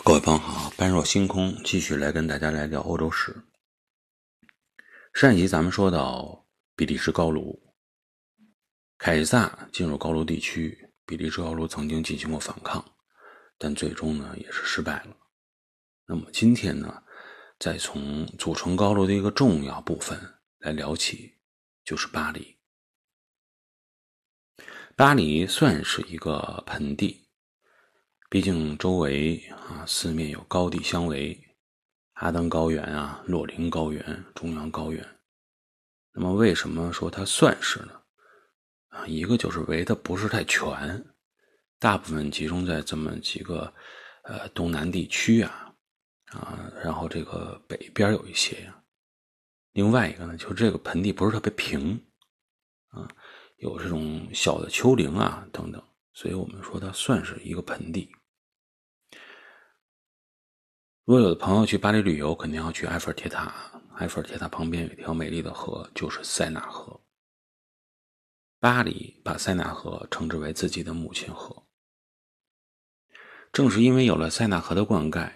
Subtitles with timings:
[0.00, 3.44] 各位朋友好，般若星空继续来跟大家来聊欧洲史。
[5.12, 7.62] 上一集咱们说到比利时高卢，
[8.96, 12.82] 凯撒进入高卢地区，比利时高卢曾经进行过反抗，
[13.58, 15.14] 但最终呢也是失败了。
[16.06, 17.02] 那么今天呢，
[17.58, 20.18] 再从组成高卢的一个重要部分
[20.60, 21.34] 来聊起，
[21.84, 22.56] 就是巴黎。
[24.96, 27.21] 巴黎算是一个盆地。
[28.32, 31.38] 毕竟周围啊，四面有高地相围，
[32.14, 35.06] 阿登高原啊，洛林高原、中央高原。
[36.14, 37.92] 那么为什么说它算是呢？
[38.88, 41.04] 啊，一个就是围的不是太全，
[41.78, 43.70] 大部分集中在这么几个
[44.22, 45.74] 呃东南地区啊
[46.30, 48.82] 啊，然后这个北边有一些呀。
[49.72, 52.02] 另外一个呢，就是这个盆地不是特别平
[52.92, 53.06] 啊，
[53.58, 58.10] 有这种小的丘陵啊等等，所以我们说它算是一个盆地。
[61.04, 63.52] 如果有的朋友去巴黎旅游，肯定要去埃菲尔铁塔。
[63.96, 67.00] 埃菲尔铁塔旁边有一条美丽的河，就是塞纳河。
[68.60, 71.64] 巴黎把塞纳河称之为自己的母亲河。
[73.52, 75.28] 正是因为有了塞纳河的灌溉，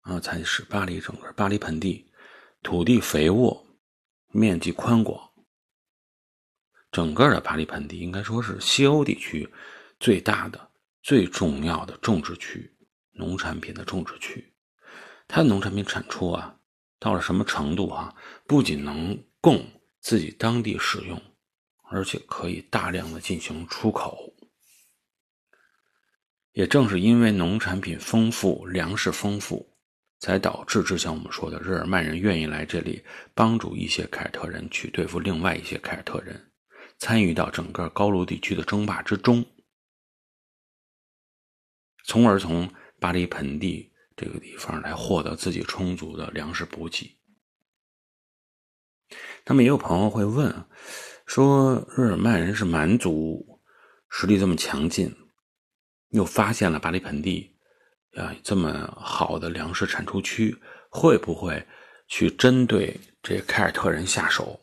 [0.00, 2.10] 啊，才使巴黎整个巴黎盆地
[2.62, 3.66] 土地肥沃，
[4.28, 5.30] 面积宽广。
[6.90, 9.46] 整个的巴黎盆地应该说是西欧地区
[10.00, 10.70] 最大的、
[11.02, 12.74] 最重要的种植区。
[13.20, 14.50] 农产品的种植区，
[15.28, 16.56] 它的农产品产出啊，
[16.98, 18.12] 到了什么程度啊？
[18.46, 19.62] 不仅能供
[20.00, 21.22] 自己当地使用，
[21.82, 24.34] 而且可以大量的进行出口。
[26.52, 29.70] 也正是因为农产品丰富、粮食丰富，
[30.18, 36.50] 才导致之前我们说的日耳曼人愿意来这里帮助一些凯尔特人去对付另外一些凯尔特人，
[36.98, 39.44] 参与到整个高卢地区的争霸之中，
[42.04, 42.68] 从而从。
[43.00, 47.16] 巴黎盆地这个地方来获得自己充足的粮食补给。
[49.46, 50.54] 那么也有朋友会问，
[51.26, 53.58] 说日耳曼人是蛮族，
[54.10, 55.16] 实力这么强劲，
[56.10, 57.56] 又发现了巴黎盆地
[58.14, 60.56] 啊这么好的粮食产出区，
[60.90, 61.66] 会不会
[62.06, 64.60] 去针对这凯尔特人下手？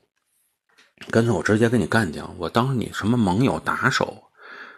[1.12, 4.32] 干脆我直接跟你干掉，我当你什么盟友打手，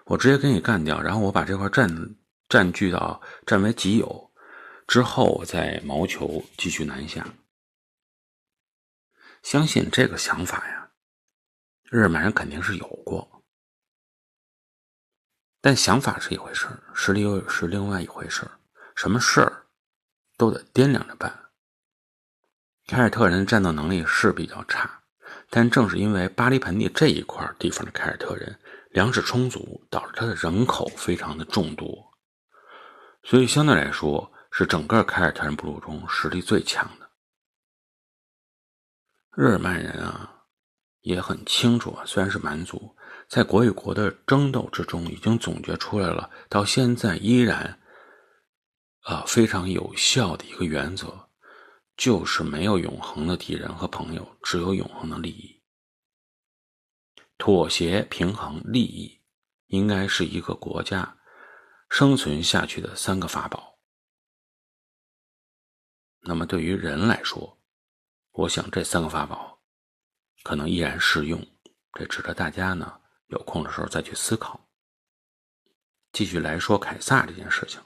[0.06, 2.16] 我直接给你干掉，然后我把这块占。
[2.50, 4.32] 占据到占为己有
[4.88, 7.26] 之后，再谋求继续南下。
[9.44, 10.90] 相信这个想法呀，
[11.84, 13.44] 日本人肯定是有过，
[15.62, 18.50] 但想法是一回事实力又是另外一回事
[18.96, 19.68] 什么事儿
[20.36, 21.52] 都得掂量着办。
[22.88, 25.04] 凯尔特人的战斗能力是比较差，
[25.52, 28.60] 但正是因为巴黎盆地这一块地方的凯尔特人
[28.90, 32.09] 粮食充足，导致他的人口非常的众多。
[33.30, 37.12] 所以相对来说，是整个凯尔特人部落中实力最强的。
[39.38, 40.46] 日耳曼人啊，
[41.02, 42.96] 也很清楚啊，虽然是蛮族，
[43.28, 47.80] 在国与国的争斗之中，已经总结出来了，到现在依然
[49.02, 51.30] 啊非常有效的一个原则，
[51.96, 55.62] 就是没有永恒的敌人和朋友，只有永恒的利益。
[57.38, 59.22] 妥协、平衡、利益，
[59.68, 61.19] 应该是一个国家。
[61.90, 63.78] 生存下去的三个法宝。
[66.22, 67.58] 那么对于人来说，
[68.32, 69.60] 我想这三个法宝
[70.44, 71.46] 可能依然适用。
[71.94, 74.70] 这值得大家呢有空的时候再去思考。
[76.12, 77.82] 继续来说凯撒这件事情。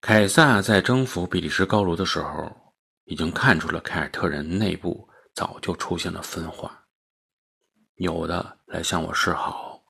[0.00, 6.86] 凯撒在征服比利时高卢的时候，已经看出了凯尔特人内部早就出现了分化，
[7.96, 9.82] 有的来向我示好，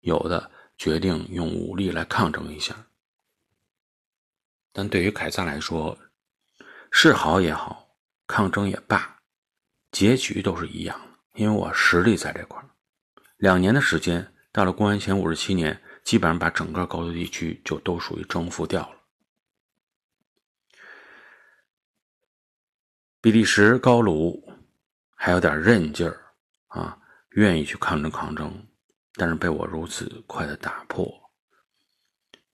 [0.00, 0.50] 有的。
[0.80, 2.74] 决定用武力来抗争一下，
[4.72, 5.98] 但对于凯撒来说，
[6.90, 7.94] 是好也好，
[8.26, 9.20] 抗争也罢，
[9.92, 12.64] 结局都是一样的，因为我实力在这块
[13.36, 18.96] 两年的时间，到了公元前五十七年，基本上把整个高卢地区就都属于征服掉了。
[23.20, 24.42] 比利时高卢
[25.14, 26.32] 还有点韧劲儿
[26.68, 26.98] 啊，
[27.32, 28.66] 愿意去抗争抗争。
[29.14, 31.12] 但是被我如此快的打破，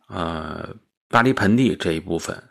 [0.08, 0.75] 呃，
[1.08, 2.43] 巴黎盆地这一部分，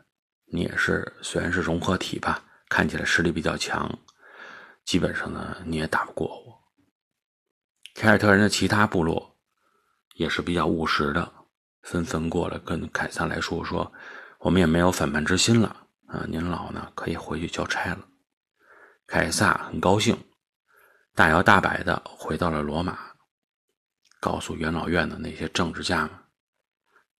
[0.46, 3.92] 你也是虽然是融合体吧，看起来实力比较强，
[4.84, 6.64] 基本上呢你也打不过我。
[7.96, 9.36] 凯尔特人的其他部落
[10.16, 11.34] 也是比较务实的，
[11.82, 13.92] 纷纷过来跟凯撒来说说，
[14.40, 18.08] 我们也没有反叛之心了啊，您老呢可以回去交差了。
[19.08, 20.18] 凯撒很高兴，
[21.16, 23.15] 大摇大摆的回到了罗马。
[24.26, 26.10] 告诉元老院的那些政治家们，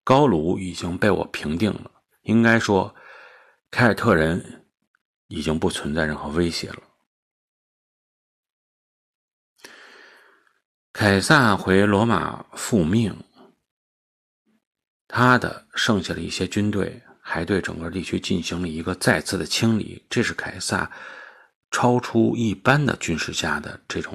[0.02, 1.88] 高卢已经被我平定了，
[2.22, 2.92] 应该说，
[3.70, 4.66] 凯尔特人
[5.28, 6.82] 已经不存在任何威胁了。
[10.92, 13.16] 凯撒回罗马复命，
[15.06, 20.90] 他的剩下的一些军队还对整个地区进行了一个再次的清理，这是凯撒
[21.70, 24.12] 超出一般的军事家的这种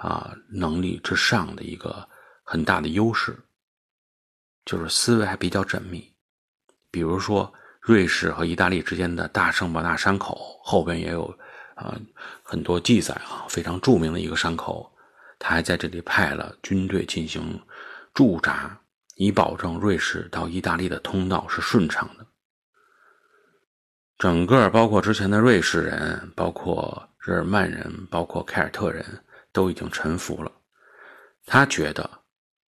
[0.00, 2.08] 啊能力之上的一个
[2.42, 3.38] 很大的优势。
[4.66, 6.12] 就是思维还比较缜密，
[6.90, 11.24] 比如说瑞士和意大利之间的大圣伯纳山口后边也有
[11.74, 11.98] 啊
[12.42, 14.88] 很多记载啊，非常著名的一个山口，
[15.38, 17.58] 他还在这里派了军队进行
[18.12, 18.78] 驻扎，
[19.16, 22.26] 以保证瑞士到意大利的通道是顺畅的。
[24.18, 29.04] 整个包括之前的瑞士人、包括日耳曼人、包括凯尔特人
[29.52, 30.52] 都已经臣服了，
[31.46, 32.22] 他觉得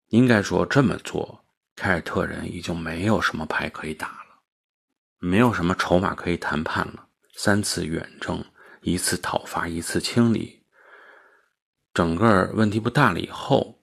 [0.08, 1.44] 应该说这么做。
[1.76, 4.42] 凯尔特人已经没有什么牌可以打了，
[5.18, 7.08] 没有什么筹码可以谈判了。
[7.34, 8.44] 三次远征，
[8.82, 10.64] 一次讨伐，一次清理，
[11.94, 13.82] 整个问题不大了以后，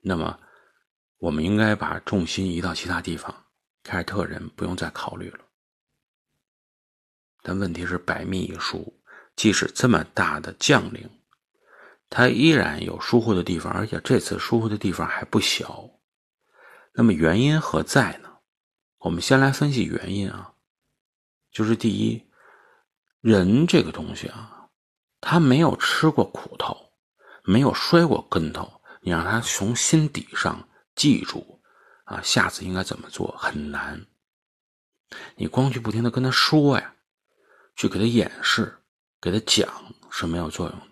[0.00, 0.38] 那么
[1.18, 3.44] 我们应该把重心移到其他地方。
[3.82, 5.40] 凯尔特人不用再考虑了。
[7.42, 9.02] 但问题是，百密一疏，
[9.34, 11.10] 即使这么大的将领，
[12.10, 15.90] 他依然有疏忽的地方，而且这次疏忽的地方还不小。
[16.92, 18.28] 那么原因何在呢？
[18.98, 20.54] 我们先来分析原因啊，
[21.52, 22.26] 就是第一，
[23.20, 24.68] 人这个东西啊，
[25.20, 26.76] 他没有吃过苦头，
[27.44, 31.60] 没有摔过跟头，你让他从心底上记住
[32.04, 34.04] 啊，下次应该怎么做很难。
[35.36, 36.94] 你光去不停的跟他说呀，
[37.76, 38.78] 去给他演示，
[39.20, 39.68] 给他讲
[40.10, 40.87] 是没有作用的。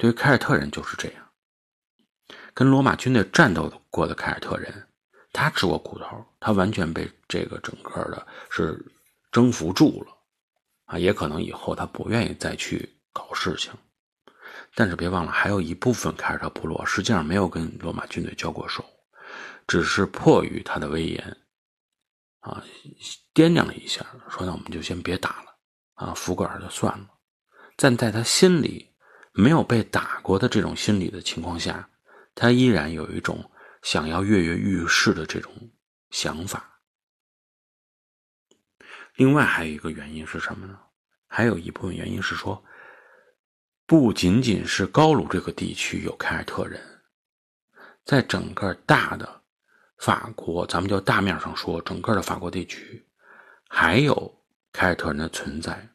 [0.00, 1.28] 对于凯尔特人就是这样。
[2.54, 4.88] 跟罗马军队战斗过的凯尔特人，
[5.30, 8.82] 他吃过苦头，他完全被这个整个的是
[9.30, 10.16] 征服住了，
[10.86, 13.70] 啊，也可能以后他不愿意再去搞事情。
[14.74, 18.82] 但是别忘了，还有一部分凯尔特部落实际上没有跟罗马军队交过手，
[19.66, 21.36] 只是迫于他的威严，
[22.38, 22.64] 啊，
[23.34, 25.54] 掂量了一下，说那我们就先别打了，
[25.92, 27.06] 啊，服个耳就算了。
[27.76, 28.89] 但在他心里
[29.32, 31.88] 没有被打过的这种心理的情况下。
[32.34, 33.50] 他依然有一种
[33.82, 35.52] 想要跃跃欲试的这种
[36.10, 36.80] 想法。
[39.16, 40.78] 另外还有一个原因是什么呢？
[41.26, 42.64] 还有一部分原因是说，
[43.84, 46.80] 不仅仅是高卢这个地区有凯尔特人，
[48.04, 49.42] 在整个大的
[49.98, 53.04] 法国，咱们就大面上说，整个的法国地区
[53.68, 54.42] 还有
[54.72, 55.86] 凯尔特人的存在。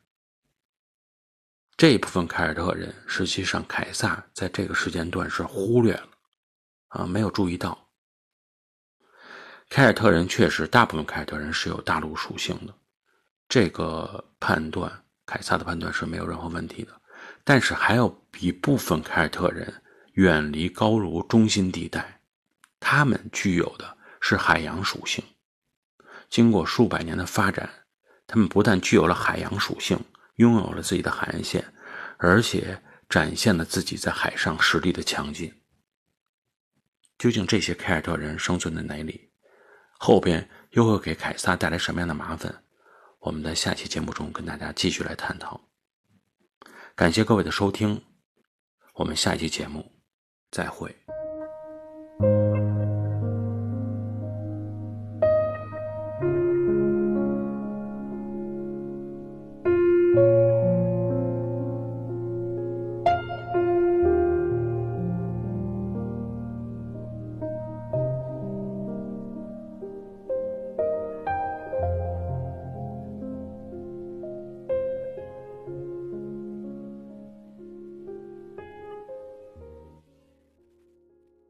[1.77, 6.07] 这一部分凯尔特人，实际上凯撒在这个时间段是忽略了。
[6.87, 7.89] 啊，没有注意到，
[9.67, 12.73] 凯尔特人确实大部分凯尔特人是有大陆属性的，
[13.49, 14.89] 这个判断
[15.25, 16.93] 凯撒的判断是没有任何问题的。
[17.43, 19.81] 但是还有一部分凯尔特人
[20.13, 22.21] 远离高卢中心地带，
[22.79, 25.21] 他们具有的是海洋属性。
[26.29, 27.69] 经过数百年的发展，
[28.25, 29.99] 他们不但具有了海洋属性，
[30.35, 31.73] 拥有了自己的海岸线，
[32.17, 35.53] 而且展现了自己在海上实力的强劲。
[37.17, 39.29] 究竟这些凯尔特人生存在哪里？
[39.97, 42.63] 后边又会给凯撒带来什么样的麻烦？
[43.19, 45.69] 我们在下期节目中跟大家继续来探讨。
[46.93, 48.03] 感谢各位的收听，
[48.93, 49.91] 我们下一期节目
[50.51, 51.04] 再会。